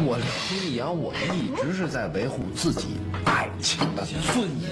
[0.00, 0.16] 我
[0.64, 4.70] 李阳，我一直是在维护自己爱情的尊严。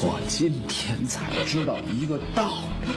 [0.00, 2.92] 我今天才知道一个道理，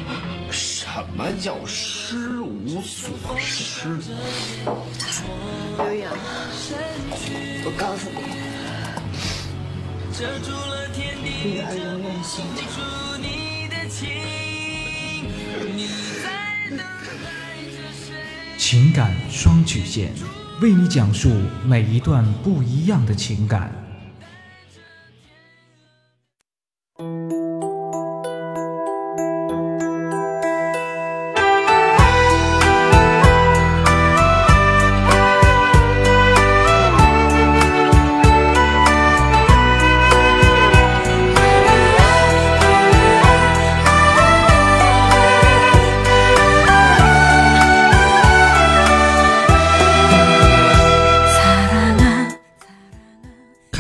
[0.52, 3.10] 什么叫失无所
[3.40, 3.98] 失？
[5.78, 6.14] 刘洋，
[7.66, 8.22] 我告诉你，
[11.44, 12.46] 女儿永远心
[18.58, 20.12] 情感双曲线，
[20.62, 21.32] 为你讲述
[21.66, 23.87] 每一段不一样的情感。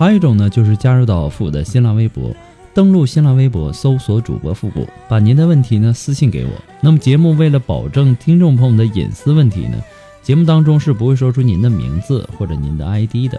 [0.00, 2.34] 还有一种呢，就是加入到复古的新浪微博，
[2.72, 6.50] 登录新浪微博搜索主播复古，把您的问题呢私信给我。
[6.80, 9.78] 那么节目为了保证听众朋友们的隐私问题呢，
[10.22, 13.38] 节目当中是不会说出您的名字或者您的 ID 的。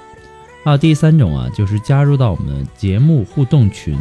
[0.64, 3.98] 还有第三种啊，就是加入到我们节目互动群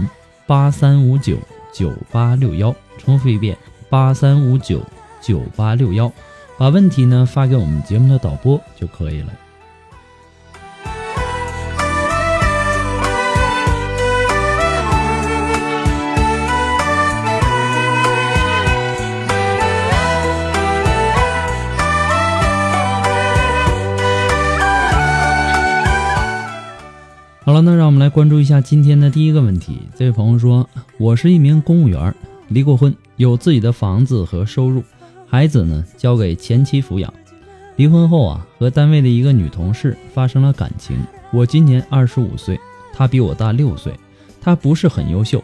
[0.47, 1.39] 八三五九
[1.73, 3.57] 九八六幺，重复一遍
[3.89, 4.83] 八三五九
[5.23, 6.13] 九八六幺，
[6.59, 9.33] 把问题呢发给我们节目的导播就可以了。
[27.43, 29.79] 好了，那让我们来关注一下今天的第一个问题。
[29.97, 30.69] 这位朋友说
[31.01, 32.15] ：“我是一名公务员，
[32.49, 34.85] 离过婚，有自己的房子和收入，
[35.27, 37.13] 孩子呢交给前妻抚养。
[37.77, 40.99] 离婚后啊，和单位的一个女同事发生了感情。
[41.33, 42.61] 我今年二十五岁，
[42.93, 43.95] 她比我大六岁，
[44.39, 45.43] 她不是很优秀，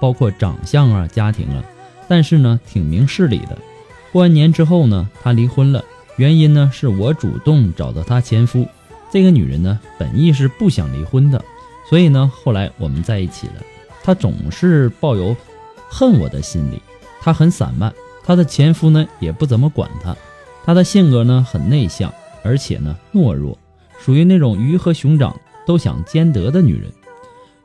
[0.00, 1.62] 包括长相啊、家庭啊，
[2.08, 3.56] 但是呢挺明事理的。
[4.12, 5.84] 过完年之后呢，她离婚了，
[6.16, 8.66] 原因呢是我主动找到她前夫。”
[9.10, 11.42] 这个女人呢，本意是不想离婚的，
[11.88, 13.54] 所以呢，后来我们在一起了。
[14.02, 15.34] 她总是抱有
[15.88, 16.80] 恨我的心理，
[17.20, 17.92] 她很散漫，
[18.24, 20.16] 她的前夫呢也不怎么管她。
[20.64, 23.58] 她的性格呢很内向，而且呢懦弱，
[23.98, 25.34] 属于那种鱼和熊掌
[25.66, 26.92] 都想兼得的女人，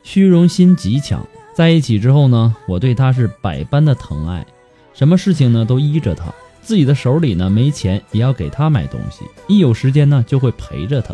[0.04, 1.26] 虚荣心极强。
[1.54, 4.46] 在一起之后呢，我对她是百般的疼爱，
[4.94, 11.14] 什么事情呢都依着她，自己的手里呢没钱也要给她买东西，一有时间呢就会陪着她。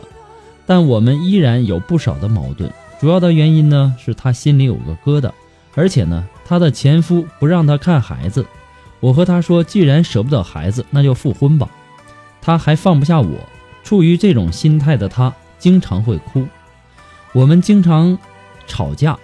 [0.70, 5.32] 但我们依然有不少的矛盾，主要的原因呢是她心里有个疙瘩，
[5.74, 8.46] 而且呢她的前夫不让她看孩子。
[9.00, 11.68] 我和她说，既然舍不得孩子，那就复婚吧。
[12.40, 13.36] 她还放不下我，
[13.84, 16.46] 处于这种心态的她经常会哭。
[17.34, 18.16] 我们经常
[18.68, 19.18] 吵架，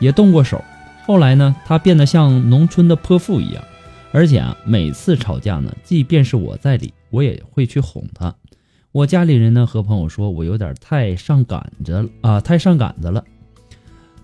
[0.00, 0.62] 也动过手。
[1.06, 3.64] 后来呢，她变得像农村的泼妇一样，
[4.12, 8.34] 而且啊，每次吵架呢，即便是我在理，我也会去哄她。
[8.92, 13.24] 我家里人呢和朋友说，我有点太上赶着了啊，太上赶子了。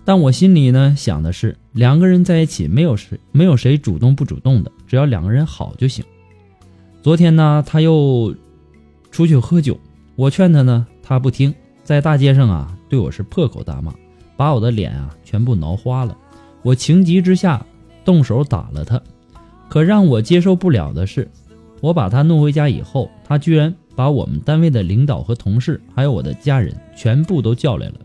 [0.03, 6.03] 但我心里呢想的是，两个人在一起没有谁没有谁主动不主动的，只要两个人好就行。
[7.01, 8.35] 昨天呢，他又
[9.09, 9.79] 出去喝酒，
[10.17, 13.93] 我劝他呢，他不听，在大街上啊对我是破口大骂，
[14.35, 16.17] 把我的脸啊全部挠花了。
[16.61, 17.65] 我情急之下
[18.03, 19.01] 动手打了他，
[19.69, 21.31] 可让我接受不了的是，
[21.79, 27.95] 我把他弄回家以后，他居然把我们单位的领导和同事，还有我的家人全部都叫来了，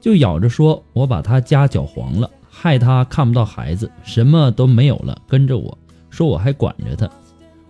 [0.00, 5.76] 就咬着说我把他家搅黄了，害他看不到孩子，什么都没有了，跟着我
[6.08, 7.10] 说我还管着他，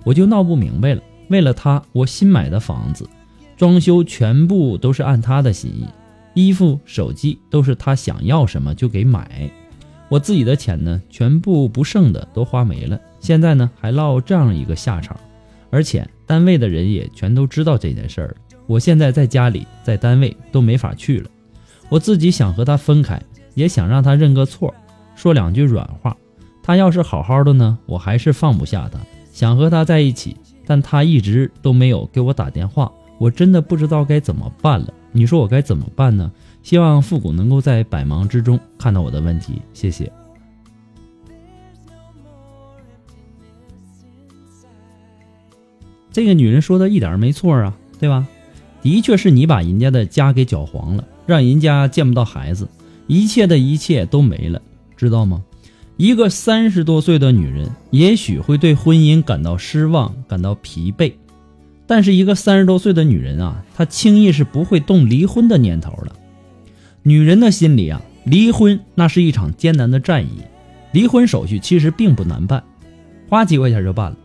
[0.05, 1.01] 我就闹不明白了。
[1.31, 3.09] 为了他，我新买的房子，
[3.57, 5.87] 装修全部都是按他的心意，
[6.35, 9.51] 衣服、手机都是他想要什么就给买。
[10.11, 15.19] 我自己的钱呢，全部不剩的都花没了，现在呢还落这样一个下场，
[15.75, 18.37] 而且单位的人也全都知道这件事儿。
[18.69, 21.29] 我现在在家里，在单位都没法去了。
[21.89, 23.21] 我自己想和他分开，
[23.55, 24.73] 也想让他认个错，
[25.17, 26.17] 说两句软话。
[26.63, 29.01] 他要是好好的呢，我还是放不下他，
[29.33, 34.95] 想和他在一起，但他一直都没有给我打电话，我真的不知道该怎么办了。
[35.11, 36.31] 你说我该怎么办呢？
[36.63, 40.11] 希望复古能够在百忙之中看到我的问题，谢谢。
[46.15, 48.25] 这个女人说的一点没错啊，对吧？
[48.83, 52.69] 的确是你把人家的家给搅黄了，让人家见不到孩子，
[53.09, 54.63] 一切的一切都没了，
[54.97, 55.43] 知道吗？
[55.97, 61.15] 一个三十多岁的女人，也许会对婚姻感到失望，感到疲惫，
[61.85, 66.13] 但是一个三十多岁的女人啊，她轻易是不会动离婚的念头的。
[67.03, 70.39] 女人的心里啊，离婚那是一场艰难的战役。
[70.93, 72.63] 离婚手续其实并不难办，
[73.29, 74.17] 花几块钱就办了。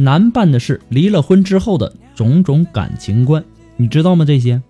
[0.00, 3.44] 难办的是离了婚之后的种种感情观，
[3.76, 4.24] 你知道吗？
[4.24, 4.62] 这些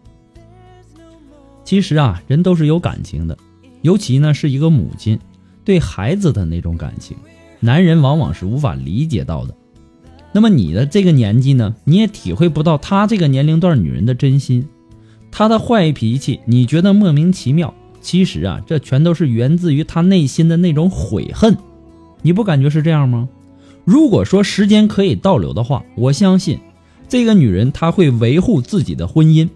[1.65, 3.39] 其实啊，人都是有感情的，
[3.83, 5.21] 尤其呢是一个母亲
[5.65, 7.17] 对孩子的那种感情，
[7.61, 9.55] 男人往往是无法理解到的。
[10.33, 14.67] 那么你的这个年纪呢，你也体会不到他这个年龄段女人的真心。
[15.31, 17.73] 他的坏脾气，你觉得莫名其妙？
[18.01, 21.57] 其实啊，这全都是源自于他内心的那种悔恨。
[22.23, 23.29] 你不感觉是这样吗？
[23.85, 26.61] 如果说时间可以倒流的话，我相信
[27.09, 29.49] 这个女人她会维护自己的婚姻。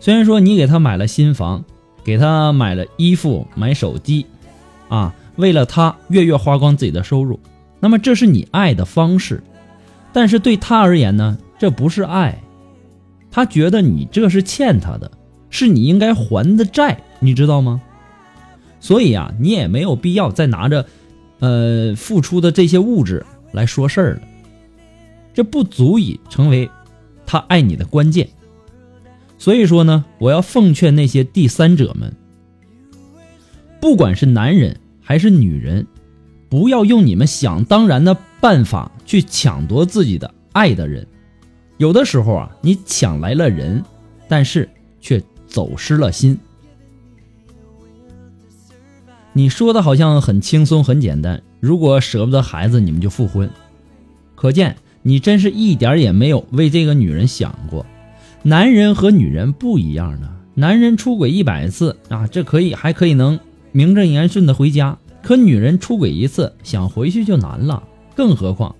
[0.00, 1.64] 虽然说你给她买了新房，
[2.04, 4.26] 给她买了衣服、买手机，
[4.88, 7.40] 啊，为了她月月花光自己的收入，
[7.80, 9.42] 那么这是你爱的方式。
[10.12, 12.42] 但是对她而言呢，这不是爱。
[13.30, 15.10] 她觉得你这是欠她的，
[15.50, 17.80] 是你应该还的债，你知道吗？
[18.78, 20.86] 所以啊，你也没有必要再拿着，
[21.38, 24.22] 呃，付出的这些物质来说事儿了，
[25.34, 26.70] 这不足以成为
[27.26, 28.28] 他爱你的关键。
[29.38, 32.14] 所以说呢，我要奉劝那些第三者们，
[33.80, 35.86] 不管是男人还是女人，
[36.48, 41.06] 不要用你们想当然的办法去抢夺自己的爱的人。
[41.76, 43.84] 有的时候啊，你抢来了人，
[44.26, 44.66] 但是
[45.00, 46.38] 却走失了心。
[49.36, 53.50] 你说的好像很轻松很简单，如果舍不得孩子，你们就复婚。
[54.34, 57.84] 可见你真是一点也没有为这个女人想过。
[58.42, 63.38] 男人和女人不一样的，男人出轨一百次啊，这可以还可以能
[63.72, 67.82] 名正言顺的回家，可女人出轨一次，想回去就难了。
[68.14, 68.74] 更何况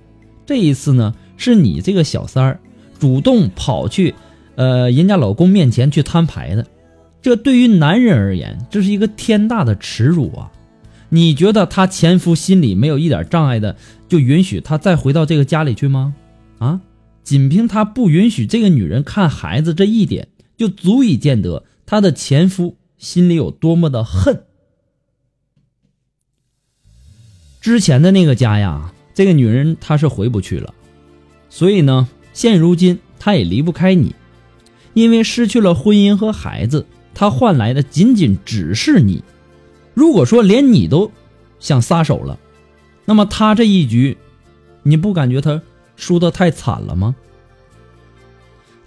[0.47, 2.59] 这一次呢，是你这个小三儿。
[2.99, 4.15] 主动跑去，
[4.55, 6.67] 呃，人家老公面前去摊牌的，
[7.27, 10.53] 这对于男人而言，这是一个天大的耻辱啊！
[11.09, 16.15] 你觉得他前夫心里没有一点障碍的，就允许他再回到这个家里去吗？
[16.59, 16.81] 啊，
[17.25, 24.45] 仅凭他不允许这个女人看孩子这一点，就足以见得他的前夫心里有多么的恨。
[27.61, 30.73] 之前的那个家呀，这个女人她是回不去了，
[31.51, 32.09] 所以呢。
[32.33, 34.15] 现如今，她也离不开你，
[34.95, 36.87] 因为失去了婚姻和孩子，
[37.19, 39.25] 他换来的仅仅只是你。
[39.95, 41.11] 如果说连你都
[41.59, 42.39] 想撒手了，
[43.07, 44.19] 那么他这一局，
[44.83, 45.63] 你不感觉他
[45.97, 47.17] 输得太惨了吗？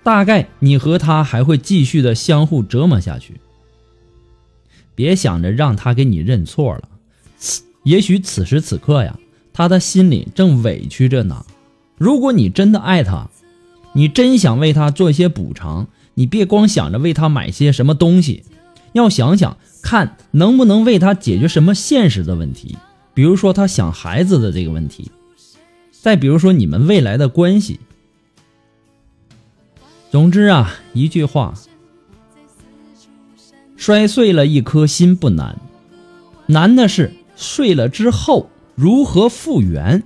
[0.03, 3.41] 大概你和他还会继续的相互折磨下去。
[4.93, 6.87] 别想着让他给你认错了，
[7.81, 9.17] 也许此时此刻呀，
[9.51, 11.43] 他的心里正委屈着呢。
[11.97, 13.27] 如果你真的爱他，
[13.93, 18.43] 你真想为他做一些补偿，你别光想着为他买些什么东西，
[18.93, 22.77] 要想想看能不能为他解决什么现实的问题，
[23.13, 25.11] 比如说他想孩子的这个问题，
[25.91, 27.79] 再比如说你们未来的关系。
[30.11, 31.53] 总之啊，一句话，
[33.77, 35.59] 摔碎了一颗心不难，
[36.47, 40.03] 难的是碎了之后如何复原。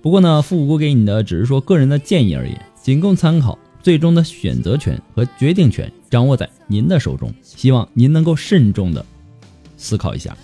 [0.00, 7.32] 不过呢，复古给你的只是说个人的建议而已，仅供参考，最终的选择权和决定权掌握在您的手中。
[7.40, 9.06] 希望您能够慎重的
[9.76, 10.36] 思考一下。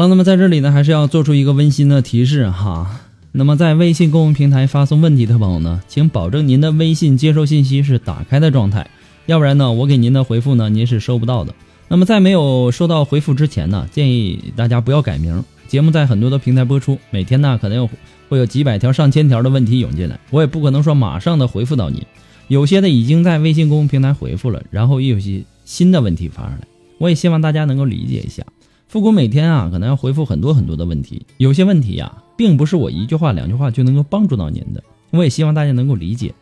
[0.00, 3.00] 了，那么在这里呢，还是要做出一个温馨的提示哈。
[3.32, 8.90] 那么在微信公众平台发送问题的朋友呢，请保证您的微信接收信息是打开的状态，
[9.26, 11.54] 要不然呢，我给您的回复呢，您是收不到的。
[11.86, 15.44] 那么在没有收到回复之前呢，建议大家不要改名。
[15.68, 17.88] 节目在很多的平台播出，每天呢可能有
[18.28, 22.02] 会有几百条、上千条的问题涌进来，我也不可能说马上的回复到您。
[22.48, 26.66] 有些的已经在微信公众平台回复了，然后又有些新的问题发上来，
[26.98, 28.44] 我也希望大家能够理解一下。
[28.90, 34.82] 复古每天啊，可能要回复很多很多的问题，有些问题呀、并不是我一句话两句话就能够帮助到您的。
[35.10, 36.34] 我也希望大家能够理解。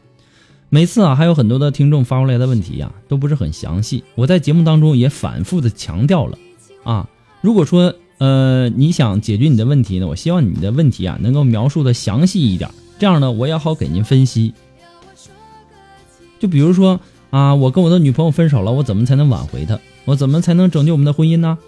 [0.70, 4.02] 每次啊，还有很多的听众发过来的问题呀、都不是很详细。
[4.14, 6.38] 我在节目当中也反复的强调了
[6.84, 7.06] 啊，
[7.42, 14.54] 如果说呃你想解决你的问题呢，我希望你的问题啊能够描述的详细一点，这样呢我也好给您分析。
[16.38, 19.78] 就比如说啊，我跟我的女朋友分手了，我怎么才能挽回她？
[20.06, 21.58] 我怎么才能拯救我们的婚姻呢？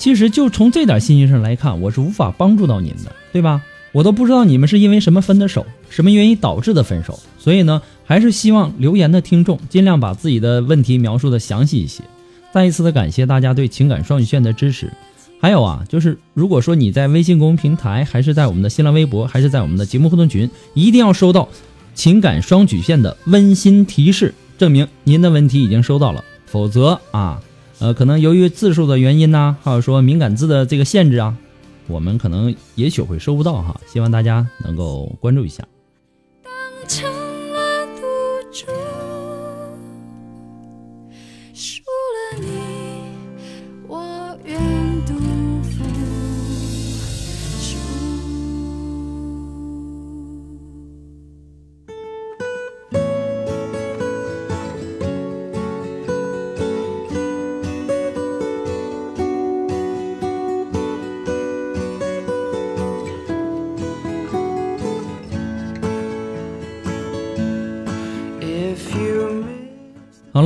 [0.00, 3.60] 其实就从这点信息上来看，我是无法帮助到您的，对吧？
[3.92, 12.02] 我都不知道你们是因为什么分的手，什么原因导致的分手，所以呢，还是希望留言的听众尽量把自己的问题描述的详细一些。
[12.50, 14.90] 再一次的感谢大家对情感双曲线的支持。
[15.38, 21.46] 还有啊，就是如果说你在微信公众平台，还是在我们的新浪微博，还是在我们的节目互动群，一定要收到
[21.94, 26.24] 情感双曲线的温馨提示，证明您的问题已经收到了。
[26.46, 27.40] 否则啊，
[27.80, 31.34] 呃，可能由于字数的原因呢、还有说敏感字的这个限制啊，
[31.88, 33.80] 我们可能也许会收不到哈。
[33.90, 35.64] 希望大家能够关注一下。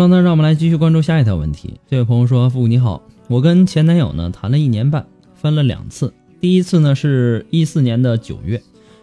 [0.05, 1.81] 了，那让我们来继续关注下一条问题。
[1.89, 6.13] 这位朋友说：“父母你好，我跟前男友呢谈了一年半，分了两次。
[6.41, 8.63] 第一次呢是一四年的九月，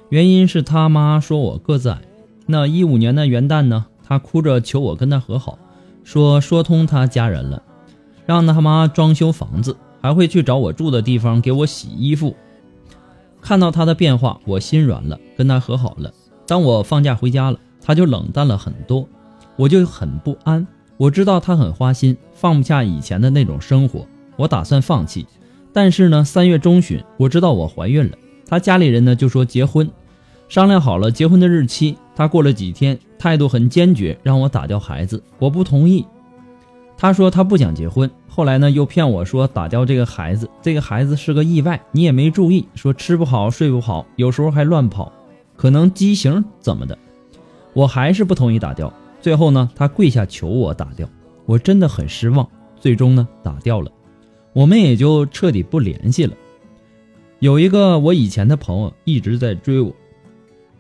[0.10, 2.02] 原因是他妈说我个子矮。
[2.46, 5.58] 那一五年的元旦呢，他哭着求我跟他和好，
[6.04, 7.64] 说说通他家人了，
[8.26, 12.36] 让他妈装修房子，还会去找我住的地方给我洗衣服。
[13.42, 16.14] 看到他的变化，我心软了，跟他和好了。
[16.46, 19.08] 当我放假回家了，他就冷淡了很多。”
[19.58, 20.66] 我就很不安，
[21.02, 24.06] 我知道他很花心，放不下以前的那种生活，
[24.36, 25.26] 我打算放弃。
[25.74, 28.16] 但是呢，三月中旬，我知道我怀孕了，
[28.48, 29.90] 他家里人呢就说结婚，
[30.48, 31.98] 商量好了结婚的日期。
[32.16, 36.06] 他过了几天，态度很坚决，让我打掉孩子，我不同意。
[36.96, 45.12] 他说他不想结婚，后来呢又骗我说打掉这个孩子，这个孩子是个意外，你也没注意，说吃不好睡不好，有时候还乱跑，
[45.58, 46.96] 可能畸形怎么的，
[47.74, 48.94] 我还是不同意打掉。
[49.22, 51.08] 最后呢，他跪下求我打掉，
[51.46, 52.48] 我真的很失望。
[52.80, 53.92] 最终呢，打掉了，
[54.54, 56.36] 我们也就彻底不联系了。
[57.40, 59.94] 有一个我以前的朋友一直在追我，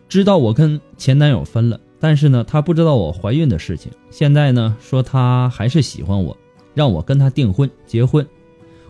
[0.09, 3.91] 知道我跟前男友分了，但是呢，他不知道我怀孕的事情。
[4.09, 6.35] 现在呢，说他还是喜欢我，
[6.73, 8.27] 让我跟他订婚结婚。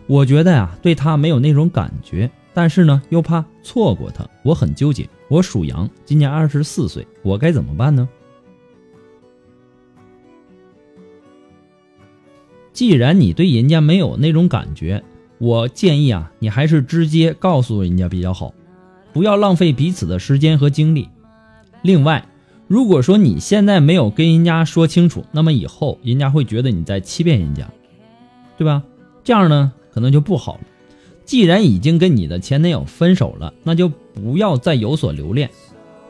[0.06, 5.08] 我觉得呀、对他没有那种感觉，但是呢，又怕错过他，我很纠结。
[5.28, 8.08] 我属羊，今年二十四岁，我该怎么办呢？
[12.72, 15.02] 既然你对人家没有那种感觉，
[15.38, 18.54] 我建议啊，你还是直接告诉人家比较好，
[19.12, 21.08] 不要浪费彼此的时间和精力。
[21.82, 22.26] 另外，
[22.68, 27.68] 如果说你现在没有跟人家说清楚，那么以后人家会觉得你在欺骗人家，
[28.56, 28.82] 对吧？
[29.22, 30.60] 这样呢，可能就不好了。
[31.24, 35.50] 既然已经跟你的前男友分手了，那就不要再有所留恋。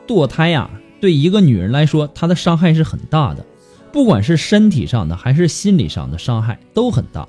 [0.07, 0.69] 堕胎呀、
[1.01, 3.45] 对一个女人来说，她的伤害是很大的。
[3.93, 7.27] 不管是身体上的还是心理上的伤害都很大。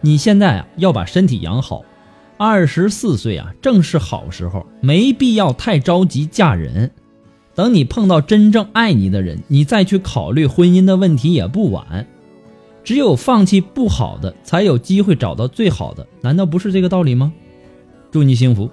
[0.00, 1.84] 你现在啊要把身体养好，
[2.36, 6.90] 二十四岁啊正是好时候，没必要太着急嫁人。
[7.54, 12.06] 等你碰到真正爱你的人，你再去考虑婚姻的问题也不晚。
[12.82, 17.32] 只有放弃不好的，才有机会找到最好的，难道不是这个道理吗？
[18.10, 18.68] 祝你幸福。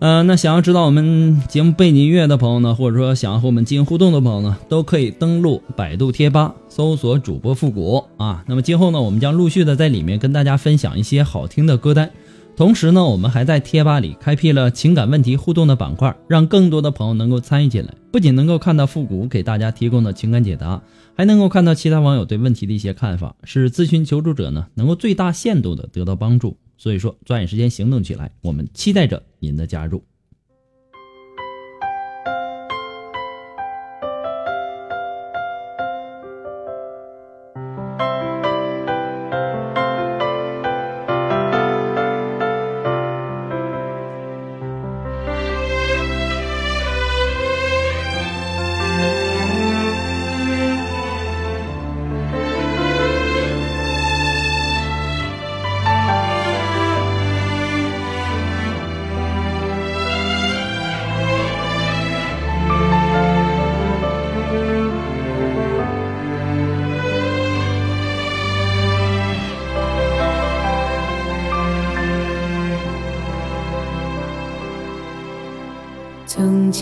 [0.00, 8.42] 呃，那想要知道我们节目背景音乐的朋友呢，或者说想要和我们进行互动的朋友呢，都可以登录百度贴吧搜索主播复古啊。
[8.46, 12.10] 那么今后呢，我们将陆续的在里面跟大家分享一些好听的歌单，
[12.56, 20.80] 同时呢，我们还在贴吧里开辟了情感问题互动的板块，让更多的朋友能够参与进来，不仅能够看到复古给大家提供的情感解答，
[21.14, 26.56] 还能够看到其他网友对问题的一些看法，使咨询求助者呢能够最大限度的得到帮助。
[26.80, 30.02] 所以说，抓紧时间行动起来，我们期待着您的加入。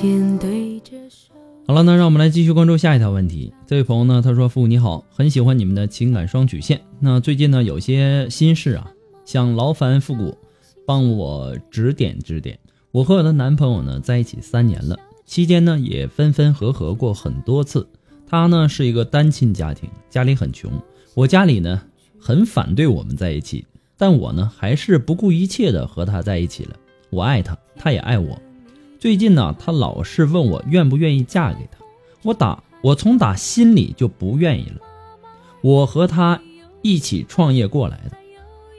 [0.01, 0.93] 间对着
[1.67, 3.53] 好了，那让我们来继续关注下一条问题。
[3.67, 6.81] 这位朋友呢，他说：“父母你好，很喜欢你们的情感双曲线。
[7.01, 8.93] 那最近呢，有些心事啊，
[9.25, 10.39] 想劳烦复古
[10.87, 12.57] 帮我指点指点。
[12.93, 17.85] 我和我的男朋友呢在一起三年了，期间呢也分分合合过很多次。
[18.25, 20.71] 他呢是一个单亲家庭，家里很穷。
[21.15, 21.83] 我家里呢
[22.21, 26.77] 很反对我们在一起，但我呢还是不顾一切的和他在一起了。
[27.11, 28.41] 我爱他，他也爱我。
[28.99, 31.79] 最近呢，他老是问我愿不愿意嫁给他，
[32.25, 34.81] 我打我从打心里就不愿意了。
[35.61, 36.41] 我和他
[36.83, 38.17] 一起创业过来的，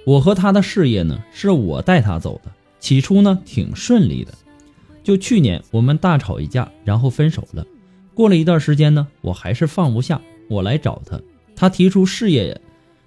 [0.06, 2.52] 我和他的事业呢是我带他走的，
[2.82, 4.34] 起初呢挺顺利的。
[5.04, 7.66] 就去年我们大吵一架，然后分手了。
[8.14, 11.18] 过了一段时间呢，我还是放不下，我来找他，
[11.56, 12.60] 他提出事业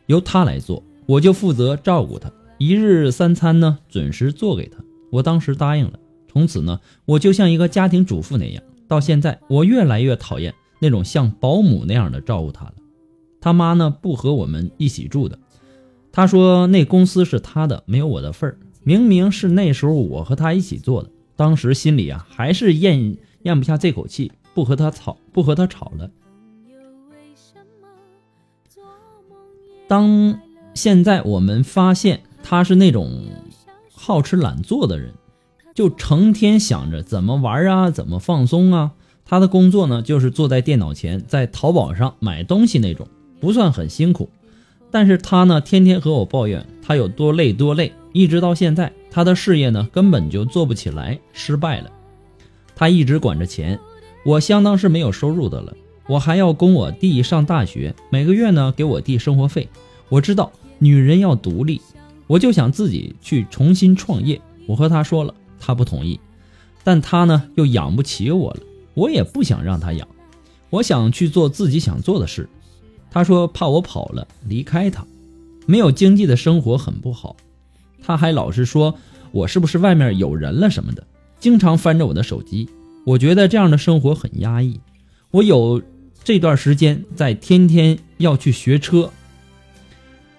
[0.06, 4.78] 由他来做，我就负责照顾他，一日三餐呢准时做给他。
[5.10, 5.98] 我当时答应了。
[6.32, 8.62] 从此呢，我就像一个家庭主妇那样。
[8.88, 12.74] 到现在，我越来越讨厌那种像保姆那样的照顾他了。
[13.40, 15.38] 他妈呢，不和我们一起住的。
[16.10, 18.58] 他说那公司是他的，没有我的份儿。
[18.82, 26.10] 明明是那时候我和他一起做的，当时心里啊还是咽咽不下这口气，不和他吵，不和他吵了。
[29.86, 30.38] 当
[30.74, 33.26] 现在我们发现他是那种
[33.92, 35.12] 好吃懒做的人。
[35.74, 38.92] 就成天想着怎么玩啊，怎么放松啊。
[39.24, 43.06] 他的工作呢，就是坐在电脑前，在淘宝上买东西那种，
[43.40, 44.28] 不算很辛苦。
[44.90, 51.90] 但是他呢，天天和我抱怨他有多累多累，一直到现在，他的事业呢根本就做不起来，失败了。
[52.74, 53.78] 他一直管着钱，
[54.26, 55.74] 我相当是没有收入的了。
[56.08, 59.66] 我还要供我弟上大学，每个月呢给我弟生活费。
[60.10, 61.80] 我知道女人要独立，
[62.26, 64.38] 我就想自己去重新创业。
[64.66, 65.32] 我和他说了。
[65.64, 66.18] 他不同意，
[66.82, 68.60] 但他呢又养不起我了，
[68.94, 70.08] 我也不想让他养，
[70.70, 72.48] 我想去做自己想做的事。
[73.10, 75.06] 他说怕我跑了离开他，
[75.66, 77.36] 没有经济的生活很不好。
[78.02, 78.94] 他还老是说
[79.30, 81.06] 我是不是外面有人了什么的，
[81.38, 82.68] 经常翻着我的手机。
[83.04, 84.80] 我觉得这样的生活很压抑。
[85.30, 85.80] 我有
[86.24, 89.10] 这段时间在天天要去学车，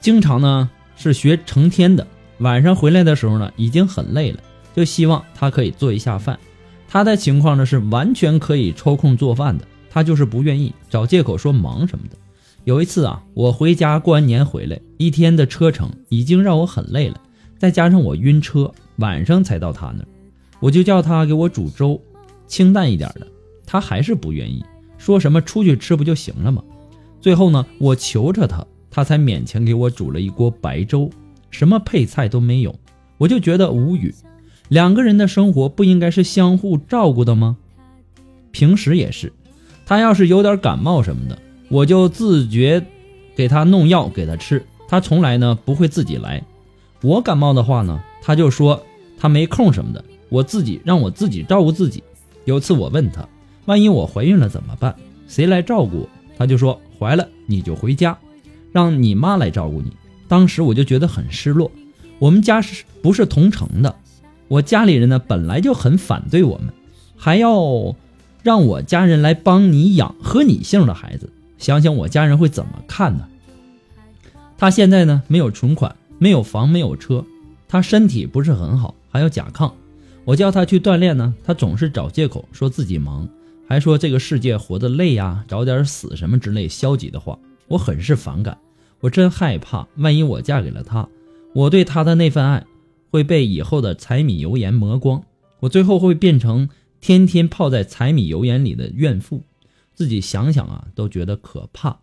[0.01, 2.07] 经常呢是学成天的，
[2.39, 4.39] 晚上回来的时候呢已经很累了。
[4.75, 6.39] 就希望他可以做一下饭，
[6.87, 12.17] 他的情况呢是完全可以抽空做饭的，他就是不愿意，找借口说忙什么的。
[12.63, 17.19] 有一次啊，我回家过完年回来，一天的车程已经让我很累了，
[17.57, 20.07] 再加上我晕车，晚上才到他那儿，
[20.59, 22.01] 我就叫他给我煮粥，
[22.47, 23.27] 清淡一点的，
[23.65, 24.63] 他还是不愿意，
[24.97, 26.63] 说什么出去吃不就行了吗？
[27.19, 31.09] 最后呢，我求着他，他才勉强给我煮了一锅白粥，
[31.51, 32.73] 什么配菜都没有，
[33.17, 34.13] 我就觉得无语。
[34.69, 37.57] 两个人的生活不应该是相互照顾的吗？
[38.51, 39.33] 平时也是，
[39.85, 41.37] 他要是有点感冒什么的，
[41.69, 42.85] 我就自觉
[43.35, 46.43] 给他弄药给他吃，他从来呢不会自己来。
[47.01, 48.81] 我感冒的话呢，他就说
[49.19, 52.03] 他没空什么的，我自己让我自己照顾自己。
[52.45, 53.27] 有次我问他，
[53.65, 54.95] 万一我怀孕了怎么办？
[55.27, 56.09] 谁来照顾我？
[56.37, 58.17] 他就说怀了你就回家，
[58.71, 59.91] 让你妈来照顾你。
[60.27, 61.71] 当时我就觉得很失落。
[62.19, 63.95] 我们家是不是同城的？
[64.53, 66.71] 我家里人呢本来就很反对我们，
[67.17, 67.95] 还要
[68.43, 73.27] 让我家人来帮你养和你姓的孩子，想想我家人会怎么看呢？
[74.55, 77.25] 他现在呢没有存款，没有房，没有车，
[77.67, 79.71] 他身体不是很好，还有甲亢。
[80.23, 83.27] 我叫他去锻炼呢，他总是找借口说自己忙，
[83.67, 88.55] 还说这个世界活得累呀，找点死什么之类消极的话，我很是反感。
[88.99, 91.09] 我真害怕，万一我嫁给了他，
[91.55, 92.63] 我对他的那份爱
[93.13, 95.23] 会被以后的柴米油盐磨光，
[95.59, 96.67] 我最后会变成
[96.99, 99.43] 天天泡在柴米油盐里的怨妇。
[99.93, 101.99] 自己想想啊，都觉得可怕。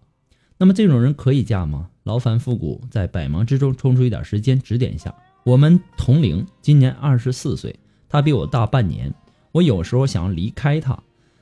[0.57, 1.89] 那么这种人可以嫁吗？
[2.05, 5.13] 劳烦复古在百忙之中抽出一点时间指点一下。
[5.43, 7.75] 我们同龄，今年二十四岁，
[8.09, 9.13] 他比我大半年。
[9.51, 10.97] 我有时候想离开他，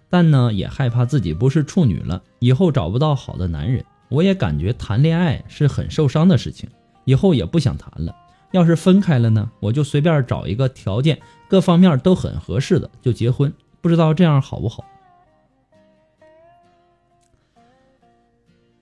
[0.09, 3.85] 但呢也害怕自己不是处女了，以后找不到好的男人。
[4.09, 6.71] 我也感觉谈恋爱是很受伤的事情，
[7.05, 8.17] 以后也不想谈了。
[8.53, 14.85] 要是分开了呢，我就随便找一个条件各方面都很合适的就结婚，不知道这样好不好？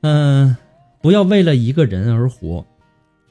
[0.02, 0.56] 嗯，
[1.00, 2.64] 不要为了一个人而活，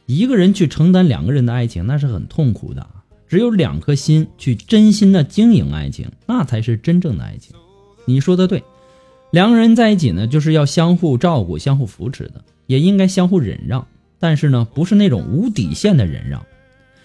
[0.07, 2.85] 一个人去承担两个人的爱情，那是很痛苦的。
[3.27, 7.55] 只有两颗心去真心的经营爱情，那才是真正的爱情。
[8.05, 8.63] 你说的对。
[9.31, 13.87] 两个人在一起呢，就是要相互照顾、相互扶持的，也应该相互忍让。
[14.19, 16.45] 但是呢，不是那种无底线的忍让。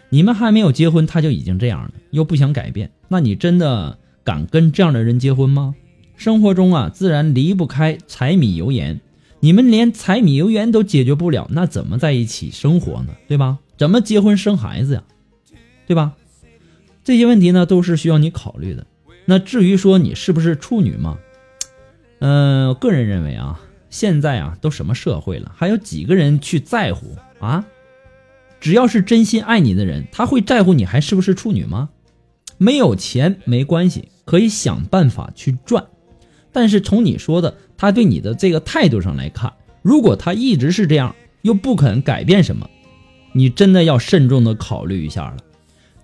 [0.08, 5.74] 你们还没有结婚，他就已经这样了，又不想改变，那你真的敢跟这样的人结婚吗？
[6.16, 9.00] 生活中啊，自然离不开柴米油盐。
[9.42, 13.14] 你们连柴米油盐都解决不了，那怎么在一起生活呢？
[13.26, 13.58] 对吧？
[13.78, 15.02] 怎么结婚生孩子呀？
[15.86, 16.12] 对吧？
[17.02, 18.86] 这些问题呢，都是需要你考虑的。
[19.24, 21.18] 那至于说你是不是处女嘛？
[22.18, 23.58] 嗯，我个人认为啊，
[23.90, 27.66] 现在啊都什么社会了，还有几个人去在乎啊？
[28.60, 31.90] 只要是真心爱你的人，他会在乎你还是不是处女吗？
[32.56, 35.86] 没有钱没关系，可以想办法去赚。
[36.52, 42.68] 但是从你说的他对你的这个态度上来看，如果他一直是这样，又不肯改变什么，
[43.32, 45.38] 你真的要慎重的考虑一下了。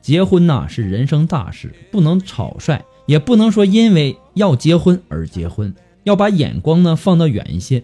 [0.01, 5.75] 结婚呐是人生大事，不能草率，也不能说因为要结婚而结婚。
[6.07, 7.83] 要把眼光呢放得远一些，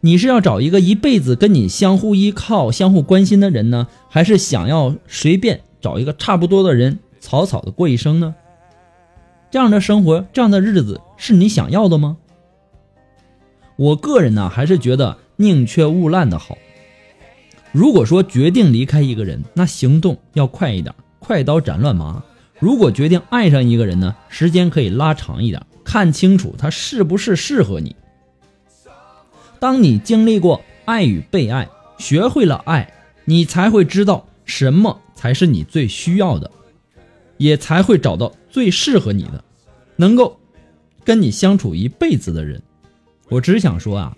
[0.00, 8.34] 你是要找一个一辈子跟你相互依靠、相互关心的人呢，还是想要随便找一个差不多的人草草的过一生呢？
[9.50, 12.16] 这样的生活、这样的日子是你想要的吗？
[13.76, 16.56] 我个人呢，还是觉得宁缺毋滥的好。
[17.70, 22.22] 如果说决定离开一个人，那行动要快一点，快刀斩乱麻；
[22.58, 25.60] 如果决定爱上一个人呢，时间可以拉长一点。
[25.86, 27.94] 看清楚他是不是适合你。
[29.60, 32.92] 当你经历过爱与被爱，学会了爱，
[33.24, 36.50] 你才会知道什么才是你最需要的，
[37.38, 39.42] 也才会找到最适合你的，
[39.94, 40.38] 能够
[41.04, 42.60] 跟你相处一辈子的人。
[43.30, 44.16] 我只想说啊，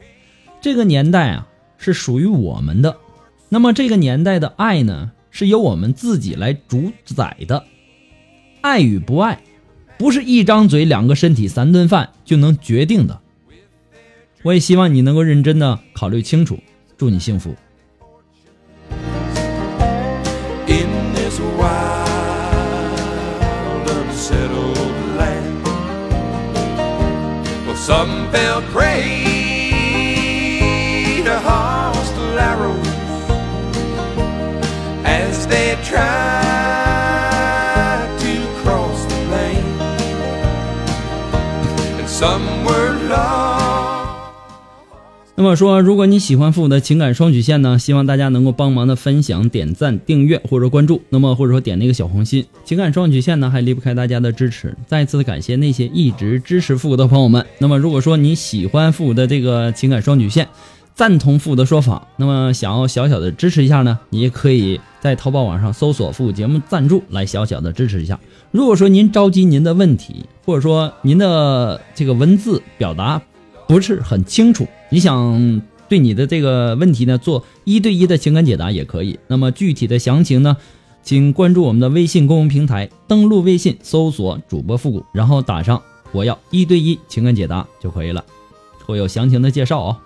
[0.60, 2.96] 这个年代啊是属于我们的，
[3.48, 7.62] 那么这个年代的爱呢，是由我们自己来主宰的，
[8.62, 9.40] 爱与不爱。
[9.98, 13.20] 不是一张嘴、两个身体、三顿饭就能决定的。
[14.42, 16.58] 我也希望你能够认真的考虑清楚。
[16.96, 17.54] 祝你幸福。
[35.88, 36.27] try
[45.36, 52.44] 那么说，如果你喜欢父母的情感双曲线呢，希望大家能够帮忙的分享、点赞、订阅或者关注，那么或者说点那个小红心。
[52.64, 54.76] 情感双曲线呢，还离不开大家的支持。
[54.88, 57.46] 再次的感谢那些一直支持复古的朋友们。
[57.58, 60.48] 那么如果说你喜欢复古的这个情感双曲线，
[60.98, 68.18] 赞同复古的说法，那么想要小小的支持一下呢，你也可以在淘宝网上搜索复古节目赞助来小小的支持一下。
[68.50, 73.22] 如果说您着急您的问题，或者说您的这个文字表达
[73.68, 79.20] 不是很清楚，你想对你的这个问题呢做一对一的情感解答也可以。
[79.28, 80.56] 那么具体的详情呢，
[81.04, 85.80] 请关注我们的微信公众平台，登录微信搜索主播复古，然后打上
[86.10, 88.24] 我要一对一情感解答就可以了，
[88.84, 89.96] 会有详情的介绍哦。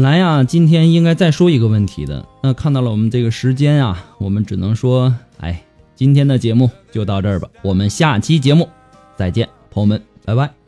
[0.00, 5.62] 本来呀，今天应该再说一个问题的，那看到了我们这个时间啊，我们只能说，哎，
[5.94, 8.66] 今天的节目就到这儿吧，我们下期节目
[9.14, 10.59] 再见，朋友们，拜拜。